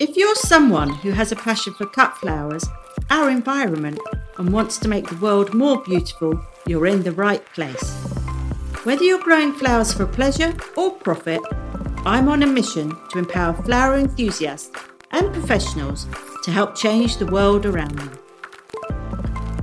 [0.00, 2.66] If you're someone who has a passion for cut flowers,
[3.10, 4.00] our environment,
[4.38, 7.92] and wants to make the world more beautiful, you're in the right place.
[8.84, 11.42] Whether you're growing flowers for pleasure or profit,
[12.06, 14.70] I'm on a mission to empower flower enthusiasts
[15.10, 16.06] and professionals
[16.44, 18.08] to help change the world around them.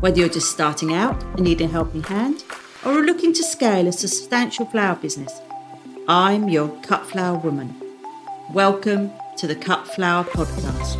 [0.02, 2.44] Whether you're just starting out and need a helping hand,
[2.86, 5.42] or are looking to scale a substantial flower business,
[6.08, 7.74] I'm your cut flower woman.
[8.54, 10.98] Welcome to the Cut Flower Podcast.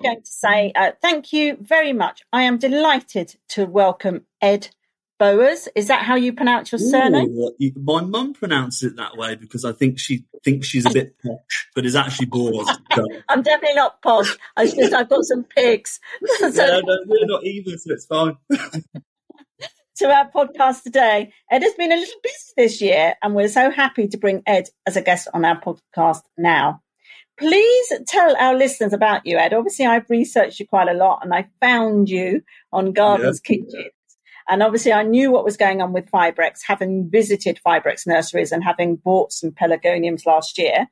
[0.00, 2.22] I'm going to say uh, thank you very much.
[2.32, 4.70] I am delighted to welcome Ed
[5.18, 5.68] Boers.
[5.74, 7.28] Is that how you pronounce your surname?
[7.36, 10.94] Ooh, you, my mum pronounces it that way because I think she thinks she's a
[10.94, 12.70] bit posh, but is actually Boers.
[13.28, 14.34] I'm definitely not posh.
[14.56, 16.00] I just I've got some pigs.
[16.38, 18.38] so, no, no, we're not either, so it's fine.
[19.98, 21.32] to our podcast today.
[21.50, 24.68] Ed has been a little busy this year, and we're so happy to bring Ed
[24.86, 26.80] as a guest on our podcast now.
[27.36, 29.52] Please tell our listeners about you, Ed.
[29.52, 33.60] Obviously, I've researched you quite a lot, and I found you on Gardens yep.
[33.60, 33.90] Kitchen.
[34.48, 38.64] And obviously, I knew what was going on with Fibrex, having visited Fibrex nurseries and
[38.64, 40.86] having bought some pelargoniums last year.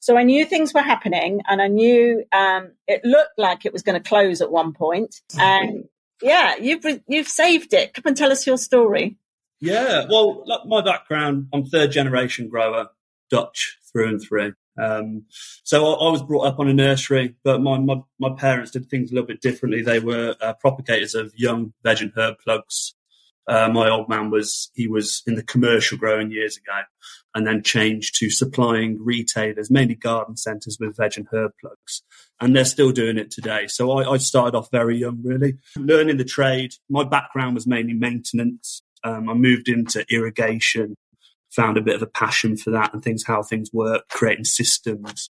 [0.00, 3.82] So I knew things were happening, and I knew um, it looked like it was
[3.82, 5.20] going to close at one point.
[5.38, 5.84] And
[6.22, 7.94] yeah, you've you've saved it.
[7.94, 9.16] Come and tell us your story.
[9.60, 12.88] Yeah, well, like my background, I'm third generation grower,
[13.30, 14.54] Dutch through and through.
[14.78, 15.24] Um,
[15.62, 18.88] so I, I, was brought up on a nursery, but my, my, my parents did
[18.88, 19.82] things a little bit differently.
[19.82, 22.94] They were uh, propagators of young veg and herb plugs.
[23.48, 26.80] Uh, my old man was he was in the commercial growing years ago,
[27.34, 32.02] and then changed to supplying retailers, mainly garden centres, with veg and herb plugs,
[32.40, 33.66] and they're still doing it today.
[33.66, 36.74] So I, I started off very young, really learning the trade.
[36.88, 38.82] My background was mainly maintenance.
[39.04, 40.96] Um, I moved into irrigation,
[41.50, 45.30] found a bit of a passion for that and things, how things work, creating systems,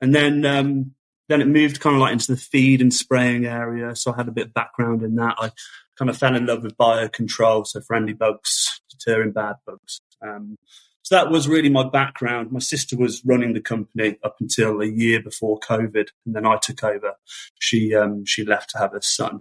[0.00, 0.94] and then um,
[1.28, 3.94] then it moved kind of like into the feed and spraying area.
[3.96, 5.36] So I had a bit of background in that.
[5.38, 5.50] I
[5.98, 10.00] kind of fell in love with biocontrol, so friendly bugs, deterring bad bugs.
[10.22, 10.56] Um,
[11.02, 12.50] so that was really my background.
[12.50, 16.56] My sister was running the company up until a year before COVID, and then I
[16.56, 17.14] took over.
[17.58, 19.40] She um, she left to have a son.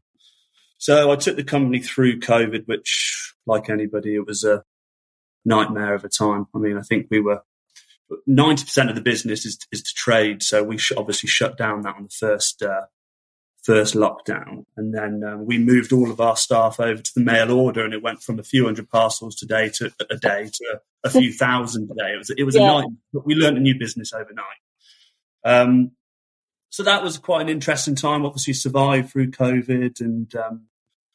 [0.77, 4.63] So I took the company through COVID, which, like anybody, it was a
[5.45, 6.47] nightmare of a time.
[6.53, 7.41] I mean, I think we were
[8.27, 10.43] 90% of the business is, is to trade.
[10.43, 12.87] So we obviously shut down that on the first, uh,
[13.63, 14.65] first lockdown.
[14.75, 17.93] And then um, we moved all of our staff over to the mail order and
[17.93, 21.89] it went from a few hundred parcels today to a day to a few thousand
[21.89, 22.13] a day.
[22.13, 22.61] It was, it was yeah.
[22.61, 24.45] a night, but we learned a new business overnight.
[25.45, 25.91] Um,
[26.69, 28.25] so that was quite an interesting time.
[28.25, 30.65] Obviously survived through COVID and, um,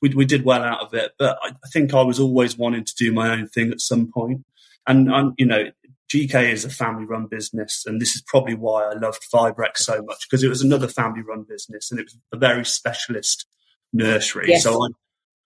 [0.01, 2.85] we, we did well out of it, but I, I think I was always wanting
[2.85, 4.45] to do my own thing at some point.
[4.87, 5.71] And, and you know,
[6.13, 10.03] GK is a family run business, and this is probably why I loved Fibrex so
[10.03, 13.47] much because it was another family run business and it was a very specialist
[13.93, 14.47] nursery.
[14.49, 14.65] Yes.
[14.65, 14.89] So I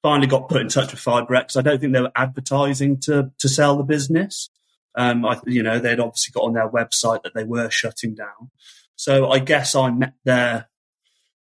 [0.02, 1.56] finally got put in touch with Fibrex.
[1.56, 4.50] I don't think they were advertising to to sell the business.
[4.94, 8.50] Um, I, you know, they'd obviously got on their website that they were shutting down.
[8.94, 10.68] So I guess I met their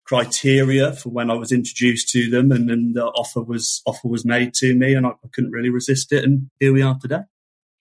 [0.05, 4.23] criteria for when I was introduced to them, and then the offer was offer was
[4.23, 7.23] made to me, and I, I couldn't really resist it, and here we are today.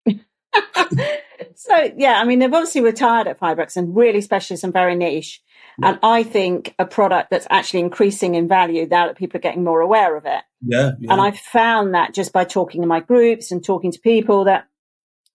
[1.60, 5.42] So yeah, I mean they've obviously retired at Fibrex and really specialist and very niche.
[5.80, 5.88] Yeah.
[5.88, 9.64] And I think a product that's actually increasing in value now that people are getting
[9.64, 10.42] more aware of it.
[10.64, 11.12] Yeah, yeah.
[11.12, 14.68] And I've found that just by talking to my groups and talking to people that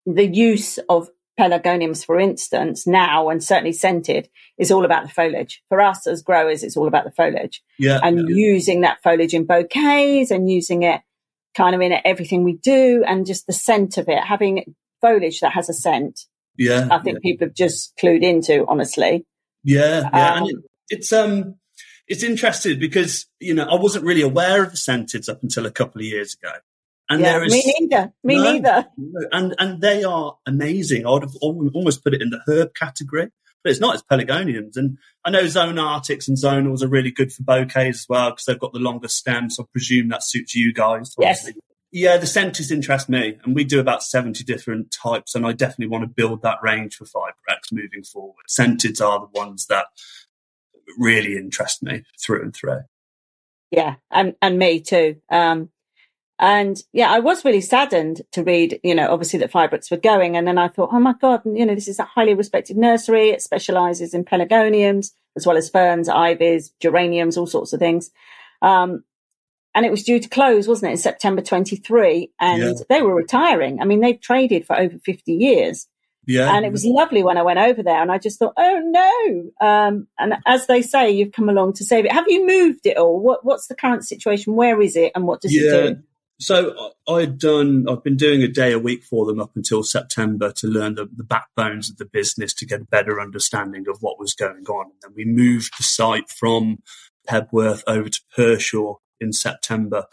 [0.05, 1.09] the use of
[1.39, 5.63] pelargoniums, for instance, now and certainly scented is all about the foliage.
[5.71, 7.63] For us as growers, it's all about the foliage.
[7.79, 7.99] Yeah.
[8.03, 8.35] And yeah.
[8.35, 11.01] using that foliage in bouquets and using it
[11.55, 15.53] kind of in everything we do and just the scent of it, having foliage that
[15.53, 16.21] has a scent.
[16.57, 17.31] Yeah, I think yeah.
[17.31, 19.25] people have just clued into, honestly.
[19.65, 20.57] Yeah, yeah, um, and it,
[20.89, 21.57] it's um,
[22.07, 25.71] it's interesting because you know I wasn't really aware of the scenteds up until a
[25.71, 26.53] couple of years ago.
[27.09, 28.13] And yeah, there is, me neither.
[28.23, 28.87] Me no, neither.
[29.33, 31.07] And and they are amazing.
[31.07, 33.29] I would have almost put it in the herb category,
[33.65, 33.95] but it's not.
[33.95, 38.31] It's pelargoniums, and I know zonartics and zonals are really good for bouquets as well
[38.31, 39.57] because they've got the longer stems.
[39.57, 41.15] So I presume that suits you guys.
[41.19, 41.49] Yes.
[41.93, 45.89] Yeah, the scents interest me, and we do about 70 different types, and I definitely
[45.89, 48.45] want to build that range for Fibrex moving forward.
[48.49, 49.87] Scenteds are the ones that
[50.99, 52.83] really interest me through and through.
[53.73, 55.17] Yeah, and, and me too.
[55.31, 55.71] Um,
[56.41, 60.37] and yeah, I was really saddened to read, you know, obviously that Fibrex were going.
[60.37, 63.29] And then I thought, oh my God, you know, this is a highly respected nursery.
[63.29, 68.11] It specializes in pelargoniums as well as ferns, ivies, geraniums, all sorts of things.
[68.63, 69.05] Um,
[69.75, 72.31] and it was due to close, wasn't it, in September 23?
[72.41, 72.73] And yeah.
[72.89, 73.81] they were retiring.
[73.81, 75.87] I mean, they've traded for over 50 years.
[76.27, 76.55] Yeah.
[76.55, 79.67] And it was lovely when I went over there and I just thought, oh no.
[79.67, 82.13] Um, and as they say, you've come along to save it.
[82.13, 83.21] Have you moved it all?
[83.21, 84.55] What, what's the current situation?
[84.55, 85.75] Where is it and what does Yeah.
[85.75, 86.03] it do?
[86.39, 90.53] So I'd done, I've been doing a day a week for them up until September
[90.53, 94.19] to learn the, the backbones of the business to get a better understanding of what
[94.19, 94.87] was going on.
[94.87, 96.79] And then we moved the site from
[97.29, 100.05] Pebworth over to Pershore in September.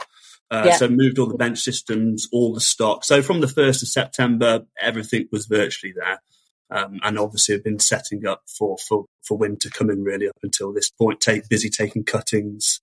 [0.49, 0.75] Uh, Yeah.
[0.77, 3.03] So moved all the bench systems, all the stock.
[3.03, 6.21] So from the 1st of September, everything was virtually there.
[6.69, 10.73] Um, and obviously have been setting up for, for, for winter coming really up until
[10.73, 12.81] this point, take busy taking cuttings,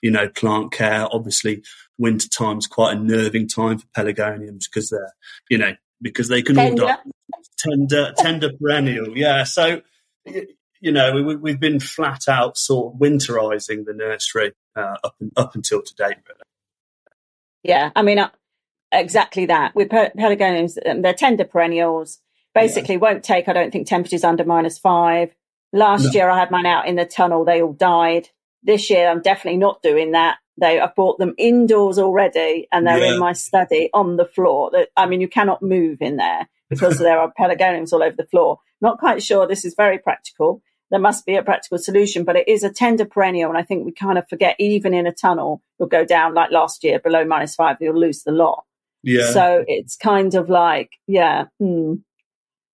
[0.00, 1.06] you know, plant care.
[1.12, 1.62] Obviously
[1.98, 5.12] winter time's quite a nerving time for pelargoniums because they're,
[5.50, 6.82] you know, because they can all Tender.
[6.86, 6.96] die
[7.58, 9.16] tender, tender perennial.
[9.16, 9.44] Yeah.
[9.44, 9.82] So,
[10.86, 15.32] you know, we, we've been flat out sort of winterizing the nursery uh, up and,
[15.36, 16.10] up until today.
[16.10, 16.40] Really.
[17.64, 18.30] Yeah, I mean, uh,
[18.92, 19.74] exactly that.
[19.74, 22.20] With pe- pelargoniums, um, they're tender perennials.
[22.54, 25.34] Basically, won't take, I don't think, temperatures under minus five.
[25.72, 26.10] Last No.
[26.12, 27.44] year, I had mine out in the tunnel.
[27.44, 28.28] They all died.
[28.62, 30.36] This year, I'm definitely not doing that.
[30.56, 33.14] They, I bought them indoors already, and they're Yeah.
[33.14, 34.70] in my study on the floor.
[34.70, 38.26] That I mean, you cannot move in there because there are pelargoniums all over the
[38.26, 38.60] floor.
[38.80, 40.62] Not quite sure this is very practical.
[40.90, 43.84] There must be a practical solution, but it is a tender perennial, and I think
[43.84, 44.56] we kind of forget.
[44.58, 47.76] Even in a tunnel, you'll go down like last year below minus five.
[47.80, 48.64] You'll lose the lot.
[49.02, 49.30] Yeah.
[49.30, 51.94] So it's kind of like, yeah, hmm.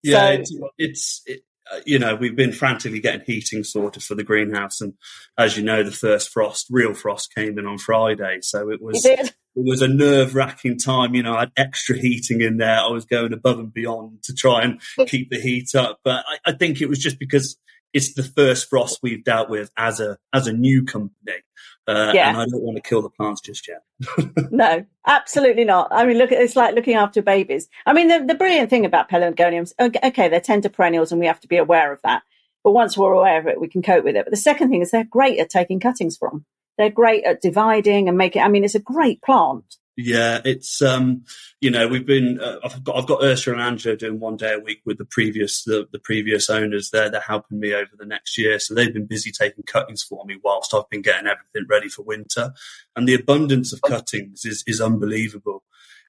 [0.03, 0.35] yeah.
[0.35, 1.41] so- it's, it's it,
[1.71, 4.81] uh, you know, we've been frantically getting heating sorted for the greenhouse.
[4.81, 4.93] And
[5.37, 8.39] as you know, the first frost, real frost came in on Friday.
[8.41, 11.15] So it was, it was a nerve wracking time.
[11.15, 12.79] You know, I had extra heating in there.
[12.79, 15.99] I was going above and beyond to try and keep the heat up.
[16.03, 17.57] But I, I think it was just because
[17.93, 21.43] it's the first frost we've dealt with as a as a new company.
[21.87, 22.29] Uh, Yeah.
[22.29, 23.83] And I don't want to kill the plants just yet.
[24.51, 25.87] No, absolutely not.
[25.91, 27.67] I mean, look, it's like looking after babies.
[27.85, 31.27] I mean, the, the brilliant thing about pelargoniums, okay, okay, they're tender perennials and we
[31.27, 32.23] have to be aware of that.
[32.63, 34.25] But once we're aware of it, we can cope with it.
[34.25, 36.45] But the second thing is they're great at taking cuttings from.
[36.77, 39.77] They're great at dividing and making, I mean, it's a great plant.
[39.97, 41.25] Yeah, it's um,
[41.59, 44.53] you know, we've been uh, I've got I've got Ursula and Angela doing one day
[44.53, 46.91] a week with the previous the, the previous owners.
[46.91, 50.23] They're they're helping me over the next year, so they've been busy taking cuttings for
[50.25, 52.53] me whilst I've been getting everything ready for winter.
[52.95, 55.63] And the abundance of cuttings is is unbelievable.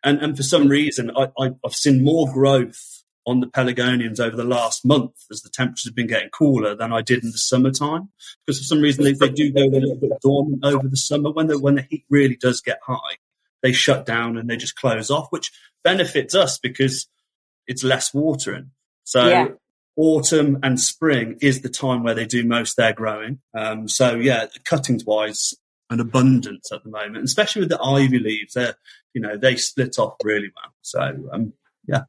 [0.04, 4.36] And and for some reason, I, I I've seen more growth on the pelargoniums over
[4.36, 7.38] the last month as the temperatures have been getting cooler than I did in the
[7.38, 8.10] summertime.
[8.46, 11.32] Because for some reason they, they do go a little bit dormant over the summer
[11.32, 13.16] when the when the heat really does get high
[13.62, 15.50] they shut down and they just close off, which
[15.84, 17.08] benefits us because
[17.66, 18.70] it's less watering.
[19.04, 19.48] So Yeah.
[19.96, 23.40] autumn and spring is the time where they do most their growing.
[23.54, 25.54] Um, so yeah, cuttings wise,
[25.90, 28.54] an abundance at the moment, especially with the ivy leaves.
[28.54, 28.74] They're,
[29.12, 30.72] you know, they split off really well.
[30.80, 31.52] So, um,
[31.86, 32.04] yeah.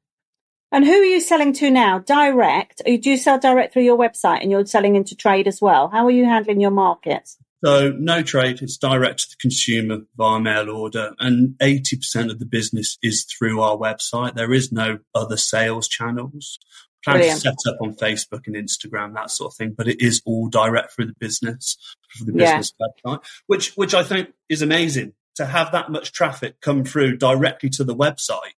[0.71, 2.00] And who are you selling to now?
[2.00, 2.81] Direct?
[2.88, 5.89] Or Do you sell direct through your website and you're selling into trade as well?
[5.89, 7.38] How are you handling your markets?
[7.63, 12.45] So no trade, it's direct to the consumer via mail order and 80% of the
[12.45, 14.36] business is through our website.
[14.36, 16.60] There is no other sales channels.
[17.06, 20.21] Plan to set up on Facebook and Instagram, that sort of thing, but it is
[20.25, 21.77] all direct through the business,
[22.18, 22.57] through the Yeah.
[22.57, 27.18] business website, which, which I think is amazing to have that much traffic come through
[27.18, 28.55] directly to the website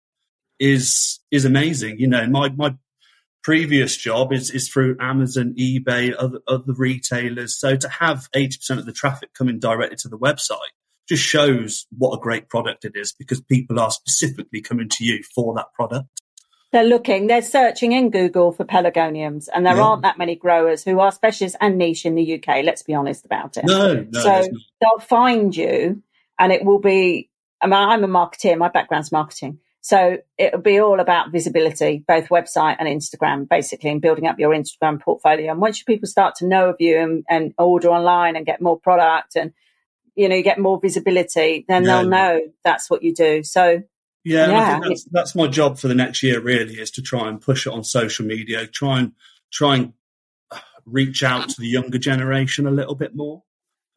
[0.60, 2.00] is, is amazing.
[2.00, 2.76] You know, my, my
[3.44, 7.58] previous job is, is through Amazon, eBay, other, other retailers.
[7.60, 10.58] So to have 80% of the traffic coming directly to the website
[11.10, 15.22] just shows what a great product it is because people are specifically coming to you
[15.36, 16.08] for that product.
[16.72, 19.84] They're looking, they're searching in Google for pelargoniums, and there Yeah.
[19.84, 22.64] aren't that many growers who are specialists and niche in the UK.
[22.64, 23.66] Let's be honest about it.
[23.66, 24.48] No, no, So-
[24.82, 26.02] They'll find you,
[26.40, 27.30] and it will be.
[27.62, 28.58] I mean, I'm a marketeer.
[28.58, 34.02] My background's marketing, so it'll be all about visibility, both website and Instagram, basically, and
[34.02, 35.52] building up your Instagram portfolio.
[35.52, 38.80] And once people start to know of you and, and order online and get more
[38.80, 39.52] product, and
[40.16, 41.98] you know, you get more visibility, then Yeah.
[42.02, 43.44] they'll know that's what you do.
[43.44, 43.84] So
[44.24, 44.80] Yeah, Yeah.
[44.80, 46.40] think that's, that's my job for the next year.
[46.40, 49.12] Really, is to try and push it on social media, try and
[49.52, 49.94] try and
[50.86, 53.44] reach out to the younger generation a little bit more,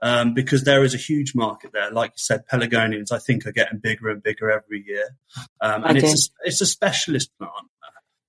[0.02, 1.90] um, because there is a huge market there.
[1.90, 5.16] Like you said, pelargoniums, I think, are getting bigger and bigger every year,
[5.60, 7.52] um, and it's a, it's a specialist plant.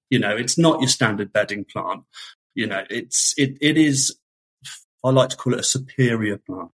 [0.09, 2.03] You know, it's not your standard bedding plant.
[2.55, 4.17] You know, it's it it is.
[5.03, 6.71] I like to call it a superior plant.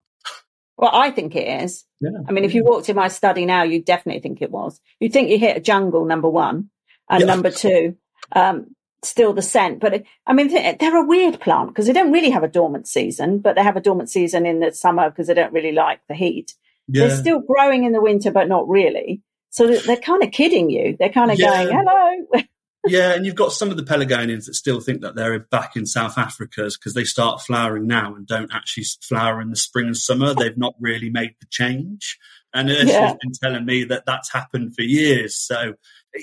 [0.77, 1.85] Well, I think it is.
[2.01, 2.11] Yeah.
[2.27, 4.81] I mean, if you walked in my study now, you'd definitely think it was.
[4.99, 6.71] You'd think you hit a jungle, number one.
[7.09, 7.27] And Yeah.
[7.27, 7.97] number two,
[8.33, 9.81] um, still the scent.
[9.81, 12.87] But it, I mean, they're a weird plant because they don't really have a dormant
[12.87, 16.01] season, but they have a dormant season in the summer because they don't really like
[16.09, 16.55] the heat.
[16.89, 17.07] Yeah.
[17.07, 19.23] They're still growing in the winter, but not really.
[19.51, 20.97] So they're, kind of kidding you.
[20.99, 21.65] They're kind of Yeah.
[21.65, 22.43] going, hello.
[22.87, 25.87] yeah, and you've got some of the pelargoniums that still think that they're back in
[25.87, 29.97] South Africa because they start flowering now and don't actually flower in the spring and
[29.97, 30.35] summer.
[30.35, 32.19] They've not really made the change.
[32.55, 33.15] And Ursula's yeah.
[33.21, 35.37] been telling me that that's happened for years.
[35.37, 35.75] So,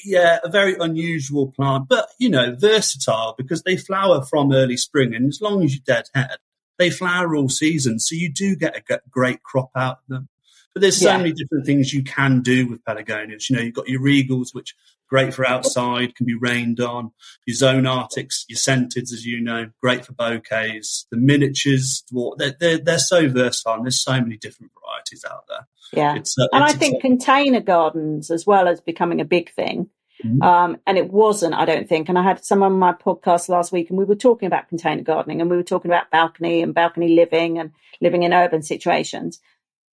[0.03, 5.13] yeah, a very unusual plant, but, you know, versatile because they flower from early spring.
[5.15, 6.38] And as long as you're dead head,
[6.77, 8.00] they flower all season.
[8.00, 10.29] So you do get a great crop out of them.
[10.77, 11.17] But there's so yeah.
[11.17, 13.50] many different things you can do with pelargoniums.
[13.50, 14.75] You know, you've got your regals, which
[15.10, 17.10] great for outside, can be rained on.
[17.48, 21.07] Your zonartics, your scenteds, as you know, great for bouquets.
[21.10, 22.03] The miniatures,
[22.38, 25.67] they're, they're, they're so versatile and there's so many different varieties out there.
[25.93, 26.15] Yeah.
[26.15, 29.89] It's, uh, and I think container gardens as well as becoming a big thing.
[30.24, 30.43] Mm-hmm.
[30.43, 32.07] Um, and it wasn't, I don't think.
[32.07, 35.01] And I had someone on my podcast last week and we were talking about container
[35.01, 39.39] gardening and we were talking about balcony and balcony living and living in urban situations.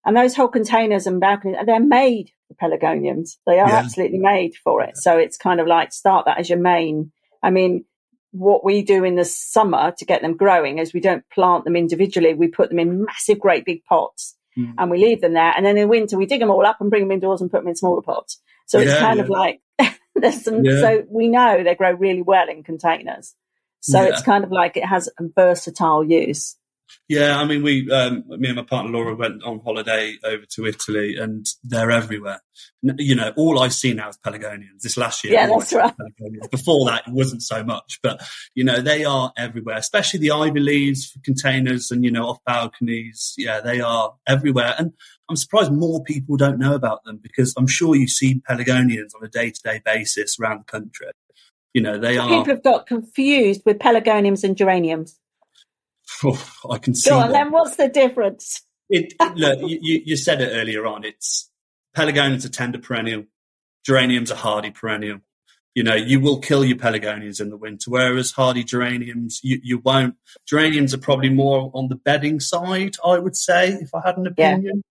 [0.06, 3.38] And those whole containers and balconies, they're made for pelargoniums.
[3.46, 3.78] They are yeah.
[3.78, 4.98] absolutely made for it.
[4.98, 7.12] So it's kind of like start that as your main.
[7.42, 7.86] I mean,
[8.32, 11.76] what we do in the summer to get them growing is we don't plant them
[11.76, 12.34] individually.
[12.34, 14.74] We put them in massive, great big pots mm.
[14.78, 15.54] and we leave them there.
[15.56, 17.60] And then in winter, we dig them all up and bring them indoors and put
[17.60, 18.42] them in smaller pots.
[18.66, 19.24] So yeah, it's kind yeah.
[19.24, 19.62] of like
[20.16, 23.36] there's some, so we know they grow really well in containers.
[23.82, 26.56] So it's kind of like it has a versatile use.
[27.10, 30.66] Yeah, I mean, we, um, me and my partner Laura went on holiday over to
[30.66, 32.42] Italy, and they're everywhere.
[32.82, 34.82] You know, all I see now is pelargoniums.
[34.82, 35.94] This last year, yeah, that's right.
[36.50, 38.22] Before that, it wasn't so much, but
[38.56, 39.78] you know, they are everywhere.
[39.78, 43.34] Especially the ivy leaves for containers and you know, off balconies.
[43.38, 44.94] Yeah, they are everywhere, and
[45.30, 49.24] I'm surprised more people don't know about them because I'm sure you see pelargoniums on
[49.24, 51.08] a day-to-day basis around the country.
[51.74, 52.30] You know, they are.
[52.30, 55.20] People have got confused with pelargoniums and geraniums.
[56.66, 57.10] Oh, I can see.
[57.10, 58.62] Go on, then what's the difference?
[58.90, 61.04] It, look, you, you, said it earlier on.
[61.04, 61.50] It's
[61.96, 63.26] pelargoniums are tender perennial,
[63.86, 65.20] geraniums are hardy perennial.
[65.74, 69.80] You know, you will kill your pelargoniums in the winter, whereas hardy geraniums, you, you
[69.80, 70.16] won't.
[70.48, 74.28] Geraniums are probably more on the bedding side, I would say, if I had an
[74.28, 74.84] opinion.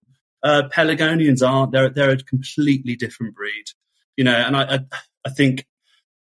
[0.43, 0.51] Yeah.
[0.51, 1.71] Uh, pelargoniums aren't.
[1.71, 3.67] They're they're a completely different breed.
[4.17, 4.79] You know, and I, I
[5.25, 5.65] I think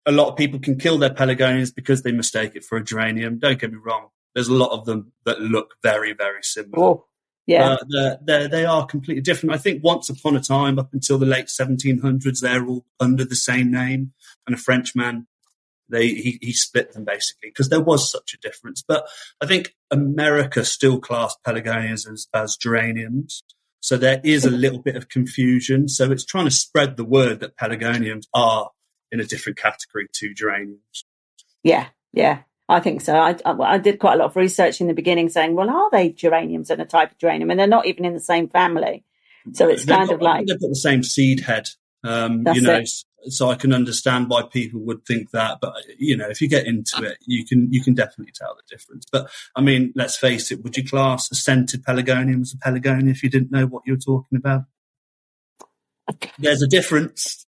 [0.05, 3.39] a lot of people can kill their pelargoniums because they mistake it for a geranium.
[3.39, 6.85] Don't get me wrong there's a lot of them that look very, very similar.
[6.85, 7.07] Oh,
[7.47, 7.71] yeah.
[7.71, 9.55] Uh, they're, they're, they are completely different.
[9.55, 13.35] I think once upon a time, up until the late 1700s, they're all under the
[13.35, 14.13] same name.
[14.47, 15.27] And a Frenchman,
[15.89, 18.85] they he, he split them basically because there was such a difference.
[18.87, 19.09] But
[19.41, 23.43] I think America still classed pelargoniums as, as geraniums.
[23.81, 25.89] So there is a little bit of confusion.
[25.89, 28.71] So it's trying to spread the word that pelargoniums are
[29.11, 31.05] in a different category to geraniums.
[31.65, 32.43] Yeah, yeah.
[32.71, 33.17] I think so.
[33.17, 36.11] I, I, did quite a lot of research in the beginning saying, well, are they
[36.11, 37.51] geraniums and a type of geranium?
[37.51, 39.05] And they're not even in the same family.
[39.55, 40.47] So it's they've kind got, of like.
[40.47, 41.69] They've got the same seed head,
[42.05, 42.89] um, you know, it.
[43.33, 45.59] so I can understand why people would think that.
[45.61, 48.63] But, you know, if you get into it, you can, you can definitely tell the
[48.73, 49.05] difference.
[49.11, 53.11] But I mean, let's face it, would you class a scented pelargonium as a pelargonium
[53.11, 54.63] if you didn't know what you were talking about?
[56.39, 57.47] There's a difference.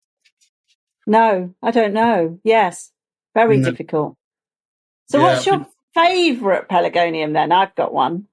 [1.08, 2.38] No, I don't know.
[2.44, 2.92] Yes.
[3.34, 3.70] Very no.
[3.70, 4.17] difficult.
[5.08, 7.52] So, yeah, what's your favourite pelargonium then?
[7.52, 8.26] I've got one.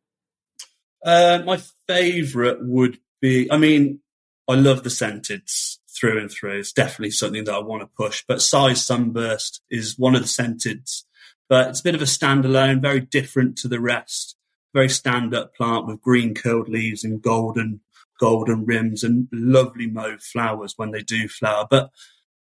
[1.03, 3.99] Uh, my favourite would be, I mean,
[4.47, 6.59] I love the scenteds through and through.
[6.59, 8.23] It's definitely something that I want to push.
[8.27, 11.03] But Cy's Sunburst is one of the scenteds,
[11.47, 14.35] but it's a bit of a standalone, very different to the rest.
[14.73, 17.79] Very stand up plant with green curled leaves and golden,
[18.19, 21.65] golden rims and lovely mauve flowers when they do flower.
[21.69, 21.91] But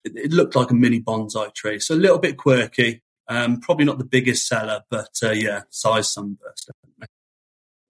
[0.03, 1.79] it, it looked like a mini bonsai tree.
[1.79, 6.13] So a little bit quirky, um, probably not the biggest seller, but uh, yeah, Cy's
[6.13, 7.07] Sunburst definitely.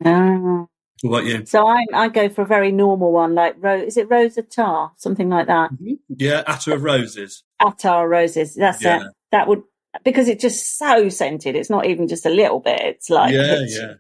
[0.04, 0.66] Uh,
[1.02, 1.46] what about you?
[1.46, 3.88] So I I go for a very normal one, like rose.
[3.88, 5.72] Is it rose attar, something like that?
[5.72, 5.94] Mm-hmm.
[6.10, 7.44] Yeah, attar of roses.
[7.60, 8.56] Attar roses.
[8.56, 9.02] That's yeah.
[9.02, 9.08] it.
[9.32, 9.64] That would
[10.04, 11.56] because it's just so scented.
[11.56, 12.82] It's not even just a little bit.
[12.82, 13.94] It's like yeah, it's, yeah.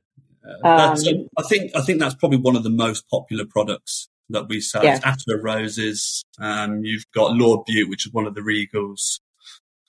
[0.63, 4.59] Um, I think I think that's probably one of the most popular products that we
[4.59, 4.83] sell.
[4.83, 4.97] Yeah.
[4.97, 6.23] Attar of roses.
[6.39, 9.19] Um, you've got Lord Bute, which is one of the regals.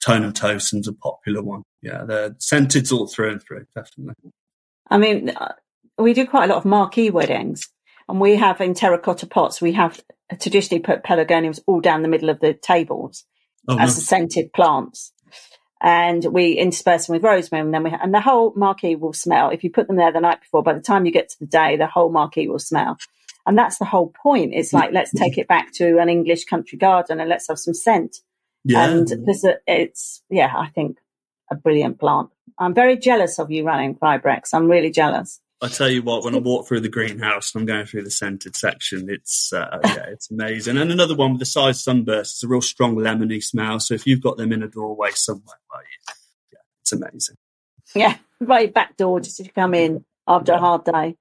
[0.04, 1.62] Tomentosum's a popular one.
[1.82, 4.14] Yeah, they're scented all through and through, definitely.
[4.90, 5.52] I mean, uh,
[5.98, 7.68] we do quite a lot of marquee weddings,
[8.08, 9.60] and we have in terracotta pots.
[9.60, 10.00] We have
[10.40, 13.24] traditionally put pelargoniums all down the middle of the tables
[13.68, 14.02] oh, as no.
[14.02, 15.12] scented plants,
[15.80, 19.50] and we intersperse them with rosemary, and then we and the whole marquee will smell.
[19.50, 21.46] If you put them there the night before, by the time you get to the
[21.46, 22.98] day, the whole marquee will smell.
[23.46, 24.52] And that's the whole point.
[24.54, 27.72] It's like, let's take it back to an English country garden and let's have some
[27.72, 28.18] scent.
[28.64, 28.88] Yeah.
[28.88, 30.98] And there's a, it's, yeah, I think
[31.50, 32.30] a brilliant plant.
[32.58, 34.50] I'm very jealous of you running Fibrex.
[34.52, 35.40] I'm really jealous.
[35.60, 38.12] I tell you what, when I walk through the greenhouse and I'm going through the
[38.12, 40.76] scented section, it's uh, yeah, it's amazing.
[40.76, 43.80] And another one with the Cy's Sunburst, it's a real strong lemony smell.
[43.80, 45.82] So if you've got them in a doorway somewhere, well,
[46.52, 47.36] yeah, it's amazing.
[47.94, 51.16] Yeah, right back door just to come in after a hard day.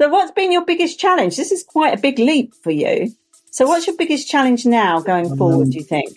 [0.00, 1.36] So, what's been your biggest challenge?
[1.36, 3.12] This is quite a big leap for you.
[3.50, 5.70] So, what's your biggest challenge now going um, forward?
[5.70, 6.10] Do you think?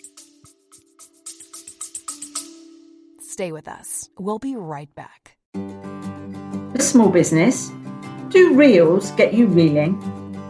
[3.40, 4.10] Stay with us.
[4.18, 5.38] We'll be right back.
[5.54, 7.72] The small business.
[8.28, 9.96] Do reels get you reeling?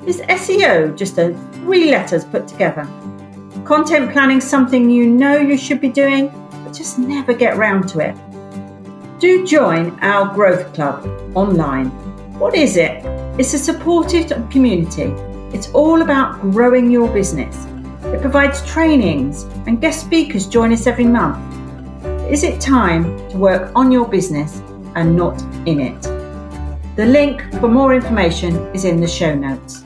[0.08, 2.82] Is SEO just a three letters put together?
[3.64, 6.32] Content planning something you know you should be doing,
[6.64, 8.16] but just never get round to it?
[9.20, 11.06] Do join our Growth Club
[11.36, 11.90] online.
[12.40, 13.04] What is it?
[13.38, 15.14] It's a supportive community.
[15.56, 17.54] It's all about growing your business.
[18.06, 21.49] It provides trainings and guest speakers join us every month.
[22.30, 24.58] Is it time to work on your business
[24.94, 26.00] and not in it?
[26.94, 29.82] The link for more information is in the show notes.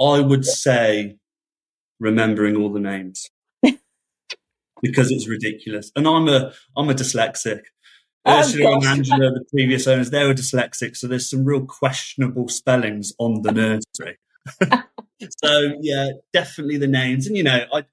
[0.00, 1.14] I would say
[2.00, 3.30] remembering all the names
[4.82, 5.92] because it's ridiculous.
[5.94, 7.60] And I'm a I'm a dyslexic.
[8.24, 12.48] Oh, Ursula and Angela, the previous owners, they were dyslexic, so there's some real questionable
[12.48, 14.18] spellings on the nursery.
[15.42, 17.26] So yeah, definitely the names.
[17.26, 17.84] And you know, I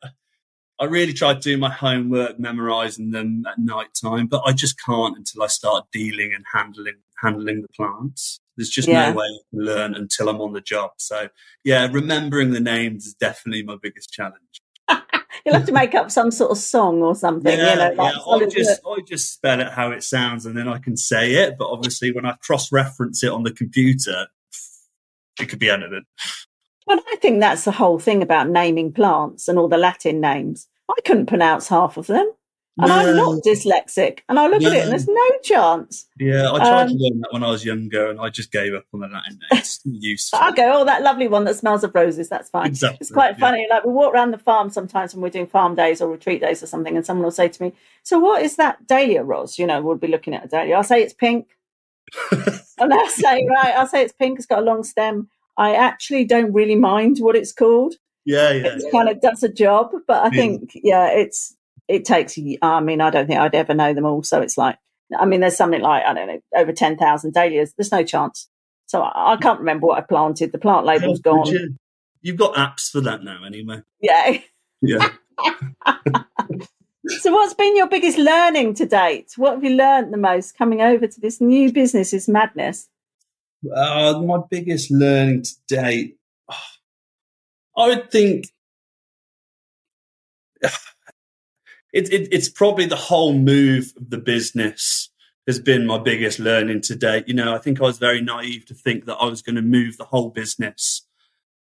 [0.81, 4.75] I really tried to do my homework, memorizing them at night time, but I just
[4.83, 8.39] can't until I start dealing and handling handling the plants.
[8.57, 9.11] There's just yeah.
[9.11, 10.91] no way I can learn until I'm on the job.
[10.97, 11.29] So
[11.63, 14.61] yeah, remembering the names is definitely my biggest challenge.
[15.45, 17.57] You'll have to make up some sort of song or something.
[17.57, 18.45] Yeah, you know, like yeah.
[18.45, 21.57] I just I just spell it how it sounds, and then I can say it.
[21.59, 24.27] But obviously, when I cross reference it on the computer,
[25.41, 26.03] it could be anything.
[26.87, 30.67] Well, I think that's the whole thing about naming plants and all the Latin names.
[30.89, 32.31] I couldn't pronounce half of them.
[32.77, 32.95] And no.
[32.95, 34.19] I'm not dyslexic.
[34.29, 34.69] And I look no.
[34.69, 36.07] at it and there's no chance.
[36.17, 38.73] Yeah, I tried um, to learn that when I was younger and I just gave
[38.73, 39.39] up on the Latin.
[39.51, 40.39] It's useful.
[40.41, 42.29] I go, oh, that lovely one that smells of roses.
[42.29, 42.67] That's fine.
[42.67, 42.99] Exactly.
[43.01, 43.67] It's quite funny.
[43.67, 43.75] Yeah.
[43.75, 46.63] Like we walk around the farm sometimes when we're doing farm days or retreat days
[46.63, 47.73] or something, and someone will say to me,
[48.03, 49.59] So what is that dahlia rose?
[49.59, 50.75] You know, we'll be looking at a dahlia.
[50.75, 51.49] I'll say it's pink.
[52.31, 55.29] And I'll say, right, I'll say it's pink, it's got a long stem.
[55.57, 57.95] I actually don't really mind what it's called.
[58.25, 58.75] Yeah, yeah.
[58.75, 58.91] It yeah.
[58.91, 60.41] kind of does a job, but I yeah.
[60.41, 61.55] think, yeah, it's
[61.87, 62.37] it takes.
[62.61, 64.23] I mean, I don't think I'd ever know them all.
[64.23, 64.77] So it's like,
[65.17, 67.73] I mean, there's something like I don't know, over ten thousand dahlias.
[67.75, 68.47] There's no chance.
[68.85, 70.51] So I, I, can't remember what I planted.
[70.51, 71.45] The plant label's gone.
[71.45, 71.75] You?
[72.21, 73.81] You've got apps for that now, anyway.
[74.01, 74.39] Yeah.
[74.81, 75.09] Yeah.
[77.19, 79.33] so, what's been your biggest learning to date?
[79.37, 82.13] What have you learned the most coming over to this new business?
[82.13, 82.89] Is madness.
[83.75, 86.17] Uh, my biggest learning to date,
[87.77, 88.47] I would think
[91.93, 95.09] it, it, it's probably the whole move of the business
[95.47, 97.27] has been my biggest learning to date.
[97.27, 99.61] You know, I think I was very naive to think that I was going to
[99.61, 101.05] move the whole business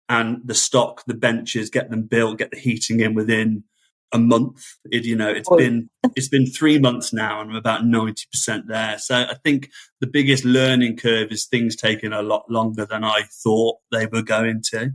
[0.08, 3.64] and the stock, the benches, get them built, get the heating in within
[4.12, 4.62] a month.
[4.86, 5.56] It, you know, it's oh.
[5.56, 8.98] been it's been three months now, and I'm about ninety percent there.
[8.98, 9.70] So I think
[10.00, 14.22] the biggest learning curve is things taking a lot longer than I thought they were
[14.22, 14.92] going to.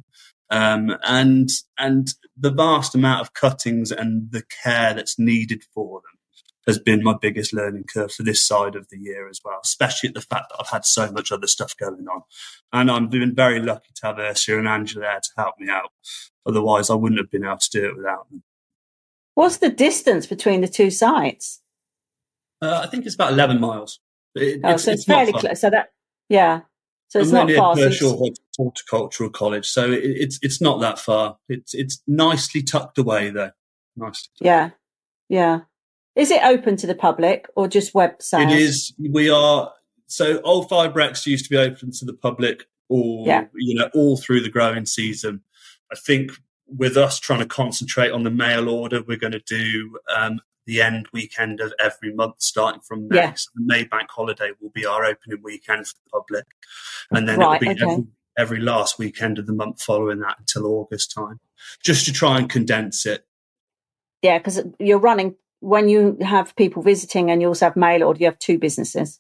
[0.50, 6.16] Um, and and the vast amount of cuttings and the care that's needed for them
[6.68, 10.10] has been my biggest learning curve for this side of the year as well, especially
[10.10, 12.24] at the fact that I've had so much other stuff going on.
[12.74, 15.92] And I've been very lucky to have Ursula and Angela there to help me out.
[16.46, 18.44] Otherwise, I wouldn't have been able to do it without them.
[19.36, 21.62] What's the distance between the two sites?
[22.62, 24.00] Uh, I think it's about 11 miles.
[24.34, 25.62] It, oh, it's, so it's, it's fairly close.
[25.62, 25.92] So that,
[26.30, 26.62] yeah.
[27.10, 27.76] So it's I'm not far.
[27.76, 31.38] Pershore Horticultural College, so it, it's it's not that far.
[31.48, 33.52] It's it's nicely tucked away though.
[33.96, 34.32] Nicely.
[34.42, 34.72] Yeah,
[35.30, 35.62] yeah.
[36.16, 38.52] Is it open to the public or just website?
[38.52, 38.94] It is.
[38.98, 39.72] We are.
[40.08, 43.46] So Old Fibrex used to be open to the public all yeah.
[43.56, 45.42] you know all through the growing season.
[45.92, 46.32] I think
[46.68, 50.82] with us trying to concentrate on the mail order, we're going to do um, the
[50.82, 53.18] end weekend of every month starting from May.
[53.18, 53.34] Yeah.
[53.36, 56.46] So the May bank holiday will be our opening weekend for the public.
[57.12, 57.92] And then right, it'll be okay.
[57.92, 58.06] every,
[58.38, 61.40] every last weekend of the month following that until August time,
[61.84, 63.26] just to try and condense it.
[64.22, 68.20] Yeah, because you're running when you have people visiting and you also have mail order,
[68.20, 69.20] you have two businesses.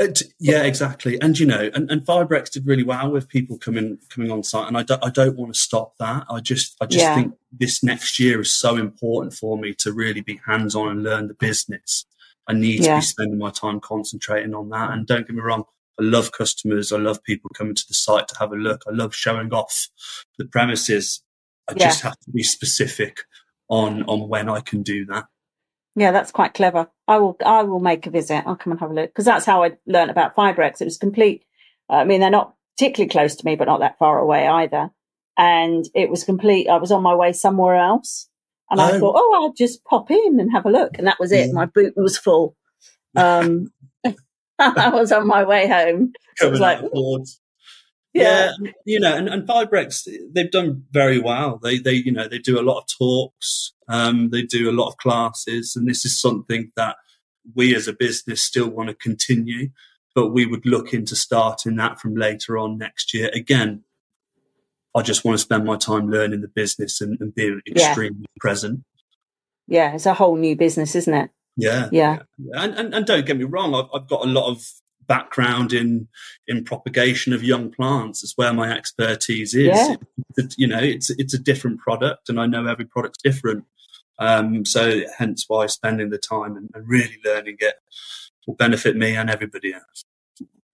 [0.00, 1.20] Uh, it, yeah, exactly.
[1.20, 4.68] And you know, and, and Fibrex did really well with people coming coming on site,
[4.68, 6.24] and I don't I don't want to stop that.
[6.28, 7.14] I just I just yeah.
[7.14, 11.02] think this next year is so important for me to really be hands on and
[11.02, 12.06] learn the business.
[12.46, 12.94] I need yeah.
[12.94, 14.90] to be spending my time concentrating on that.
[14.90, 15.64] And don't get me wrong,
[15.98, 16.92] I love customers.
[16.92, 18.82] I love people coming to the site to have a look.
[18.86, 19.88] I love showing off
[20.38, 21.22] the premises.
[21.68, 21.86] I yeah.
[21.86, 23.20] just have to be specific
[23.68, 25.26] on on when I can do that.
[25.96, 26.88] Yeah, that's quite clever.
[27.06, 28.42] I will I will make a visit.
[28.46, 30.80] I'll come and have a look because that's how I learned about Fibrex.
[30.80, 31.44] It was complete.
[31.88, 34.90] I mean, they're not particularly close to me, but not that far away either.
[35.38, 36.68] And it was complete.
[36.68, 38.28] I was on my way somewhere else,
[38.70, 38.98] and I Oh.
[39.00, 40.92] thought, oh, I'll just pop in and have a look.
[40.98, 41.48] And that was it.
[41.48, 41.52] Yeah.
[41.52, 42.56] My boot was full.
[43.16, 43.72] Um,
[44.58, 46.12] I was on my way home.
[46.36, 46.80] So it was like,
[48.12, 51.58] yeah, Yeah, you know, and, and Fibrex, they've done very well.
[51.62, 54.88] They, they, you know, they do a lot of talks, um, they do a lot
[54.88, 56.96] of classes, and this is something that
[57.54, 59.70] we as a business still want to continue,
[60.14, 63.30] but we would look into starting that from later on next year.
[63.34, 63.84] Again,
[64.94, 67.88] I just want to spend my time learning the business and, and being Yeah.
[67.88, 68.84] extremely present.
[69.66, 69.94] yeah.
[69.94, 71.30] It's a whole new business, isn't it?
[71.56, 72.18] Yeah, Yeah.
[72.54, 74.64] and, and and don't get me wrong, I've, I've got a lot of
[75.06, 76.08] background in
[76.48, 78.24] in propagation of young plants.
[78.24, 79.66] It's where my expertise is.
[79.66, 79.94] Yeah.
[80.36, 83.64] It- you know, it's it's a different product, and I know every product's different.
[84.18, 87.74] Um, so hence why spending the time and, and really learning it
[88.46, 90.04] will benefit me and everybody else.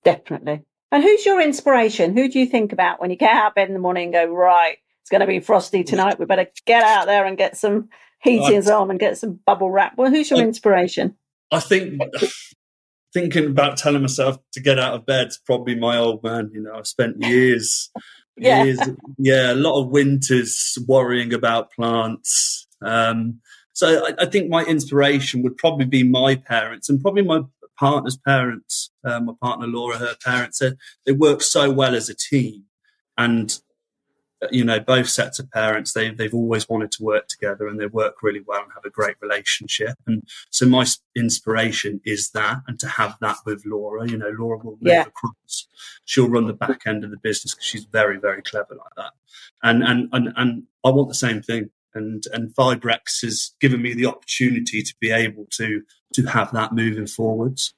[0.04, 0.62] Definitely.
[0.92, 2.16] And who's your inspiration?
[2.16, 4.12] Who do you think about when you get out of bed in the morning and
[4.12, 6.18] go, right, it's going to be frosty tonight.
[6.18, 7.88] We better get out there and get some
[8.22, 9.96] heaters on and get some bubble wrap.
[9.96, 11.16] Well, who's your I- inspiration?
[11.52, 12.00] I think
[13.12, 16.50] thinking about telling myself to get out of bed's probably my old man.
[16.52, 17.90] You know, I've spent years,
[18.36, 18.64] Yeah.
[18.64, 18.80] years,
[19.18, 22.66] yeah, a lot of winters worrying about plants.
[22.82, 23.40] Um,
[23.72, 27.42] so I, I think my inspiration would probably be my parents and probably my
[27.78, 28.90] partner's parents.
[29.04, 30.58] Uh, my partner Laura, her parents.
[30.58, 30.72] They,
[31.06, 32.64] they work so well as a team,
[33.16, 33.58] and
[34.42, 35.92] uh, you know, both sets of parents.
[35.94, 38.90] They they've always wanted to work together, and they work really well and have a
[38.90, 39.96] great relationship.
[40.06, 40.84] And so my
[41.16, 44.08] inspiration is that, and to have that with Laura.
[44.08, 45.02] You know, Laura will move Yeah.
[45.06, 45.66] across.
[46.04, 49.12] She'll run the back end of the business because she's very, very clever like that.
[49.62, 51.70] And and and and I want the same thing.
[51.94, 55.82] And and Fibrex has given me the opportunity to be able to
[56.14, 57.74] to have that moving forwards.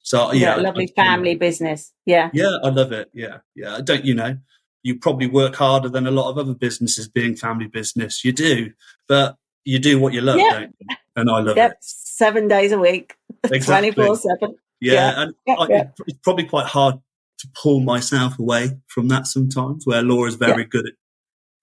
[0.00, 1.92] So yeah, Yeah, lovely I- I- family business.
[2.06, 2.30] Yeah.
[2.34, 3.10] yeah, I love it.
[3.14, 3.76] Yeah, yeah.
[3.76, 4.36] I don't, you know,
[4.82, 8.22] you probably work harder than a lot of other businesses being family business.
[8.24, 8.72] You do,
[9.08, 10.50] but you do what you love, Yeah.
[10.60, 10.96] don't you?
[11.16, 11.70] And I love Yep.
[11.72, 11.76] it.
[11.80, 13.14] Seven days a week,
[13.48, 14.56] 24 7.
[14.80, 15.22] Yeah, Yeah.
[15.22, 15.84] and Yeah, I, yeah.
[16.06, 16.96] it's probably quite hard
[17.38, 19.86] to pull myself away from that sometimes.
[19.86, 20.92] Where Laura's very good at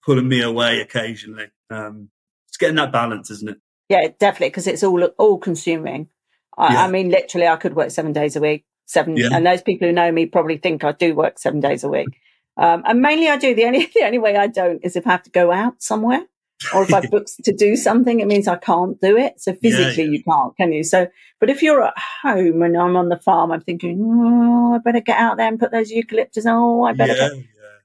[0.04, 1.46] pulling me away occasionally.
[1.72, 2.08] Um,
[2.48, 3.56] it's getting that balance, isn't it?
[3.88, 6.08] Yeah, definitely, because it's all all consuming.
[6.56, 6.84] I, Yeah.
[6.84, 8.64] I mean, literally, I could work seven days a week.
[8.86, 9.28] Seven, Yeah.
[9.32, 12.08] and those people who know me probably think I do work seven days a week.
[12.56, 13.54] Um, and mainly, I do.
[13.54, 16.26] The only the only way I don't is if I have to go out somewhere,
[16.74, 19.40] or if I book to do something, it means I can't do it.
[19.40, 20.10] So physically, yeah.
[20.10, 20.84] you can't, can you?
[20.84, 21.08] So,
[21.40, 25.00] but if you're at home and I'm on the farm, I'm thinking, oh, I better
[25.00, 26.44] get out there and put those eucalyptus.
[26.46, 27.30] Oh, I better.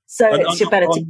[0.08, 0.88] So And it's I'm, your better.
[0.88, 1.06] To...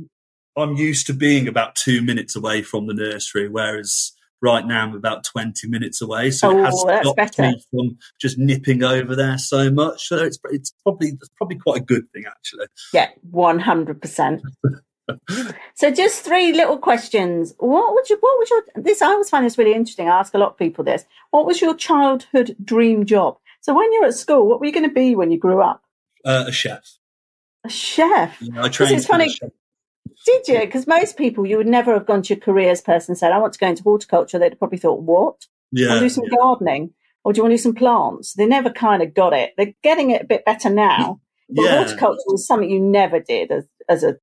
[0.57, 4.95] I'm, used to being about two minutes away from the nursery, whereas right now I'm
[4.95, 6.31] about 20 minutes away.
[6.31, 7.41] So Oh, it has stopped better.
[7.43, 10.07] me from just nipping over there so much.
[10.07, 12.67] So it's, it's probably, it's probably quite a good thing, actually.
[12.93, 14.41] Yeah, one hundred percent.
[15.75, 17.53] So, just three little questions.
[17.59, 18.17] What would you?
[18.19, 18.63] What was your?
[18.75, 20.09] This I always find this really interesting.
[20.09, 21.05] I ask a lot of people this.
[21.31, 23.37] What was your childhood dream job?
[23.61, 25.81] So, when you're at school, what were you going to be when you grew up?
[26.25, 26.97] Uh, a chef.
[27.63, 28.41] A chef.
[28.41, 29.33] Know, I trained it's funny.
[30.27, 30.59] Did you?
[30.59, 33.37] Because most people, you would never have gone to your careers person and said, "I
[33.37, 35.45] want to go into horticulture." They'd probably thought, "What?
[35.71, 35.87] Yeah.
[35.87, 36.37] want to do some yeah.
[36.37, 39.53] gardening, or do you want to do some plants?" They never kind of got it.
[39.55, 41.21] They're getting it a bit better now.
[41.49, 41.77] But Yeah.
[41.77, 44.17] horticulture was something you never did as as a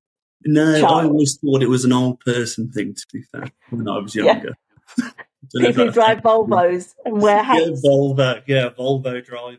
[0.45, 3.99] No, I always thought it was an old person thing, to be fair, when I
[3.99, 4.55] was younger.
[5.53, 7.87] If people who drive Volvos and wear yeah, hats.
[7.87, 9.59] Volvo, yeah, Volvo driver.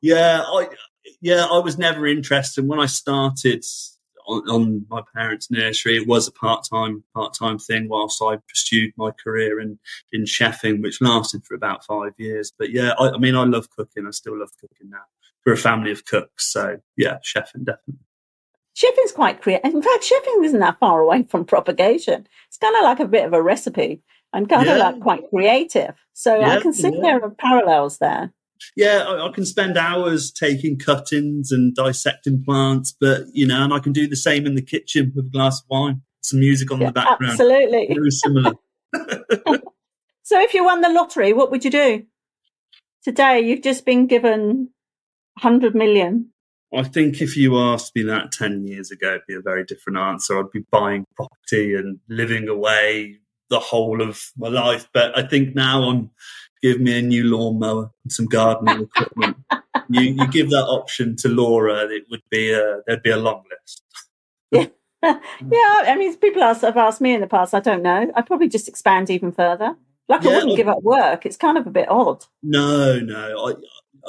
[0.00, 0.68] Yeah, I
[1.20, 2.66] yeah, I was never interested.
[2.66, 3.64] When I started
[4.30, 8.36] on, on my parents' nursery, it was a part time part time thing whilst I
[8.48, 9.78] pursued my career in
[10.12, 12.52] in chefing, which lasted for about five years.
[12.56, 14.06] But yeah, I, I mean, I love cooking.
[14.06, 15.04] I still love cooking now.
[15.44, 18.04] We're a family of cooks, so yeah, chefing definitely.
[18.76, 19.74] Chefing's quite creative.
[19.74, 22.26] In fact, chefing isn't that far away from propagation.
[22.48, 25.94] It's kind of like a bit of a recipe and kind of like quite creative.
[26.12, 27.00] So I can see yeah.
[27.02, 28.32] there are parallels there.
[28.76, 33.72] Yeah, I, I can spend hours taking cuttings and dissecting plants, but you know, and
[33.72, 36.70] I can do the same in the kitchen with a glass of wine, some music
[36.70, 37.32] on Yeah, the background.
[37.32, 37.88] absolutely.
[37.88, 38.52] Very similar.
[40.30, 42.04] So if you won the lottery, what would you do?
[43.02, 44.70] Today, you've just been given
[45.40, 46.30] 100 million.
[46.72, 49.98] I think if you asked me that 10 years ago, it'd be a very different
[49.98, 50.38] answer.
[50.38, 53.16] I'd be buying property and living away
[53.48, 54.88] the whole of my life.
[54.94, 56.10] But I think now I'm
[56.62, 59.36] give me a new lawnmower and some gardening equipment.
[59.88, 63.42] You, you give that option to Laura, it would be a, there'd be a long
[63.50, 63.82] list.
[64.50, 64.66] yeah,
[65.02, 65.14] yeah,
[65.86, 67.54] I mean, people ask, have asked me in the past.
[67.54, 68.10] I don't know.
[68.14, 69.76] I'd probably just expand even further.
[70.08, 71.24] Like Yeah, I wouldn't I- give up work.
[71.26, 72.24] It's kind of a bit odd.
[72.42, 73.46] No, no.
[73.48, 73.52] I,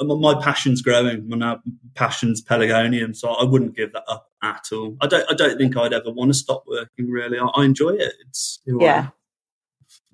[0.00, 1.28] I, my passion's growing.
[1.28, 1.58] My
[1.94, 4.96] passion's Pelargonium, so I wouldn't give that up at all.
[5.02, 5.30] I don't.
[5.30, 7.10] I don't think I'd ever want to stop working.
[7.10, 8.12] Really, I, I enjoy it.
[8.26, 9.08] It's Yeah.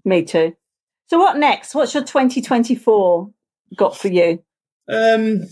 [0.04, 0.56] Me too.
[1.08, 1.74] So what next?
[1.74, 3.30] What's your 2024
[3.76, 4.42] got for you?
[4.88, 5.44] Um,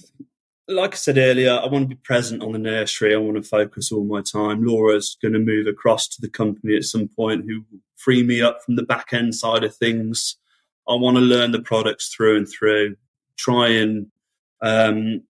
[0.69, 3.15] like I said earlier, I want to be present on the nursery.
[3.15, 4.65] I want to focus all my time.
[4.65, 8.43] Laura's going to move across to the company at some point, who will free me
[8.43, 10.37] up from the back end side of things.
[10.89, 12.97] I want to learn the products through and through.
[13.39, 14.09] Try and
[14.63, 15.23] um,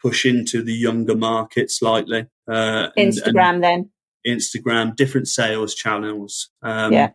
[0.00, 2.26] push into the younger market slightly.
[2.48, 3.90] Uh, and- and Instagram then.
[4.26, 6.50] Instagram, different sales channels.
[6.62, 7.10] Um, Yeah.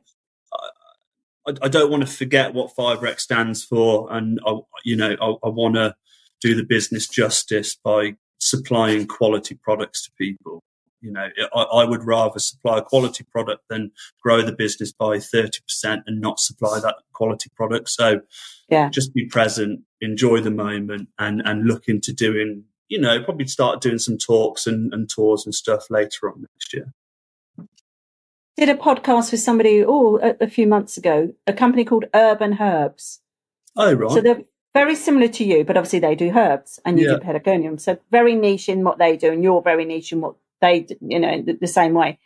[1.47, 5.47] I, I don't want to forget what Fibrex stands for, and I, you know, I,
[5.47, 5.95] I want to
[6.41, 10.63] do the business justice by supplying quality products to people.
[11.01, 15.19] You know, I, I would rather supply a quality product than grow the business by
[15.19, 17.89] thirty percent and not supply that quality product.
[17.89, 18.21] So,
[18.69, 18.89] Yeah.
[18.89, 22.65] just be present, enjoy the moment, and and look into doing.
[22.89, 26.73] You know, probably start doing some talks and, and tours and stuff later on next
[26.73, 26.93] year.
[28.57, 32.57] Did a podcast with somebody oh a, a few months ago, a company called Urban
[32.59, 33.19] Herbs.
[33.75, 34.11] Oh right.
[34.11, 37.17] So they're very similar to you, but obviously they do herbs and you Yeah.
[37.17, 37.79] do pelargonium.
[37.79, 40.95] So very niche in what they do, and you're very niche in what they do,
[41.01, 42.19] you know, the, the same way.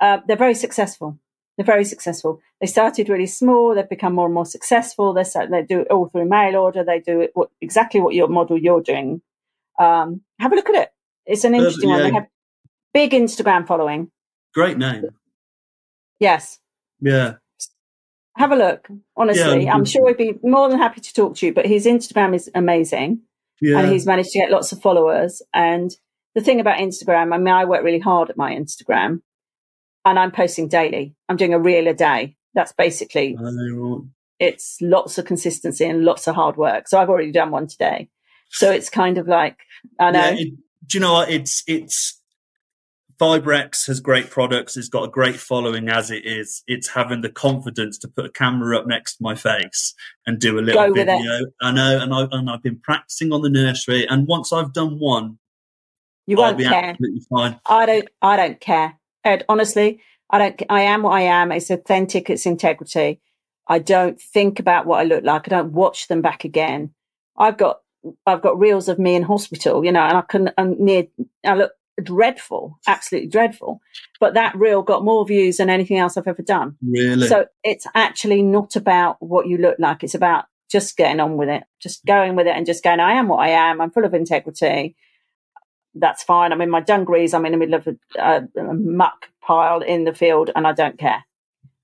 [0.00, 1.18] Uh, they're very successful.
[1.56, 2.40] They're very successful.
[2.60, 3.74] They started really small.
[3.74, 5.12] They've become more and more successful.
[5.12, 6.82] They they do it all through mail order.
[6.84, 9.20] They do it what, exactly what your model you're doing.
[9.78, 10.92] Um, have a look at it.
[11.26, 12.02] It's an Urban- interesting one.
[12.02, 12.26] They have
[12.94, 14.10] big Instagram following.
[14.54, 15.08] Great name.
[16.22, 16.60] Yes.
[17.00, 17.34] Yeah.
[18.36, 18.88] Have a look.
[19.16, 21.52] Honestly, Yeah, I'm sure he'd be more than happy to talk to you.
[21.52, 23.22] But his Instagram is amazing.
[23.60, 23.78] Yeah.
[23.78, 25.40] and he's managed to get lots of followers.
[25.54, 25.90] And
[26.34, 29.20] the thing about Instagram, I mean, I work really hard at my Instagram
[30.04, 31.14] and I'm posting daily.
[31.28, 32.36] I'm doing a reel a day.
[32.54, 33.36] That's basically,
[34.40, 36.88] it's lots of consistency and lots of hard work.
[36.88, 38.08] So I've already done one today.
[38.50, 39.58] So it's kind of like,
[40.00, 40.18] I know.
[40.18, 40.52] Yeah, it,
[40.86, 41.30] do you know what?
[41.30, 42.20] It's it's
[43.22, 44.76] Fibrex has great products.
[44.76, 46.64] It's got a great following as it is.
[46.66, 49.94] It's having the confidence to put a camera up next to my face
[50.26, 51.46] and do a little Go video.
[51.62, 54.08] I know, and I and I've been practicing on the nursery.
[54.08, 55.38] And once I've done one,
[56.26, 56.84] you I'll won't be care.
[56.84, 57.60] absolutely fine.
[57.66, 58.98] I don't, I don't care.
[59.22, 61.52] Ed, honestly, I don't, I am what I am.
[61.52, 62.28] It's authentic.
[62.28, 63.20] It's integrity.
[63.68, 65.46] I don't think about what I look like.
[65.46, 66.92] I don't watch them back again.
[67.36, 67.82] I've got,
[68.26, 71.06] I've got reels of me in hospital, you know, and I can, I'm near,
[71.46, 71.70] I look
[72.02, 73.80] dreadful, absolutely dreadful.
[74.20, 76.76] But that reel got more views than anything else I've ever done.
[76.82, 77.26] Really.
[77.26, 80.02] So it's actually not about what you look like.
[80.04, 83.12] It's about just getting on with it, just going with it and just going, I
[83.12, 83.80] am what I am.
[83.80, 84.96] I'm full of integrity.
[85.94, 86.52] That's fine.
[86.52, 87.34] I'm in my dungarees.
[87.34, 90.72] I'm in the middle of a, a, a muck pile in the field and I
[90.72, 91.24] don't care.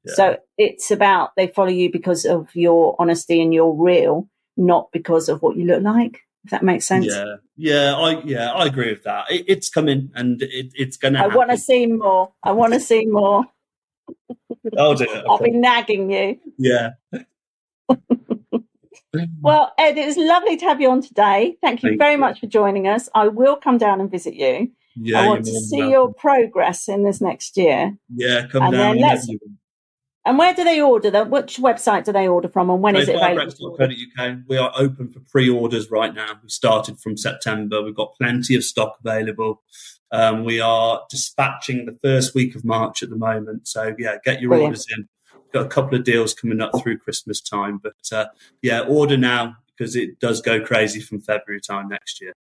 [0.05, 0.15] Yeah.
[0.15, 5.29] So it's about they follow you because of your honesty and your real, not because
[5.29, 6.23] of what you look like.
[6.49, 7.05] If that makes sense.
[7.05, 9.31] yeah, yeah, I yeah, I agree with that.
[9.31, 11.21] It, it's coming, and it, it's going to.
[11.21, 12.33] I want to see more.
[12.43, 13.45] I want to see more.
[14.79, 15.25] I'll do it.
[15.29, 16.39] I'll be nagging you.
[16.57, 16.93] Yeah.
[19.43, 21.57] Well, Ed, it was lovely to have you on today.
[21.61, 22.19] Thank you Thank very you.
[22.19, 23.11] much for joining us.
[23.15, 24.71] I will come down and visit you.
[24.97, 27.97] yeah, I want to see than your progress in this next year.
[28.15, 28.97] Yeah, come and down.
[28.97, 29.29] then let's-.
[30.29, 31.31] And where do they order them?
[31.31, 33.79] Which website do they order from and when is So it available?
[33.79, 34.37] Fibrex.co.uk.
[34.47, 36.33] We are open for pre-orders right now.
[36.43, 37.83] We started from September.
[37.83, 39.63] We've got plenty of stock available.
[40.13, 43.69] Um, we are dispatching the first week of March at the moment.
[43.69, 44.73] So yeah, get your Brilliant.
[44.73, 45.09] orders in.
[45.55, 48.27] Got a couple of deals coming up through Christmas time, but uh,
[48.61, 52.35] yeah, order now because it does go crazy from February time next year.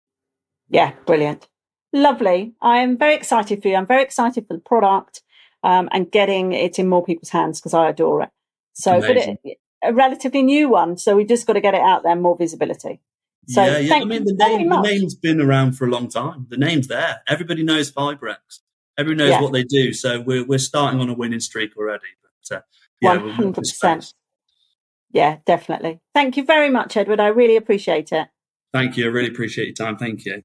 [0.67, 1.47] Yeah, brilliant.
[1.93, 2.53] Lovely.
[2.61, 3.75] I am very excited for you.
[3.75, 5.21] I'm very excited for the product
[5.67, 8.29] um, and getting it in more people's hands because I adore it.
[8.71, 9.37] So, but it,
[9.83, 10.97] a relatively new one.
[10.97, 13.01] So we've just got to get it out there, more visibility.
[13.49, 13.95] So yeah, yeah.
[13.95, 16.47] I mean, the name, the name's been around for a long time.
[16.49, 17.21] The name's there.
[17.27, 18.37] Everybody knows Fibrex.
[18.97, 19.41] Everybody knows Yeah.
[19.41, 19.91] what they do.
[19.91, 22.07] So we're we're starting on a winning streak already.
[22.49, 22.61] But uh,
[23.01, 24.13] yeah, we'll watch this 100%.
[25.11, 25.99] Yeah, definitely.
[26.13, 27.19] Thank you very much, Edward.
[27.19, 28.27] I really appreciate it.
[28.73, 29.05] Thank you.
[29.05, 29.97] I really appreciate your time.
[29.97, 30.43] Thank you.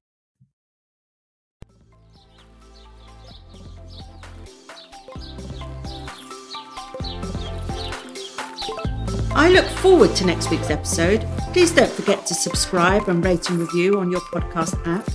[9.35, 11.27] I look forward to next week's episode.
[11.53, 15.09] Please don't forget to subscribe and rate and review on your podcast app.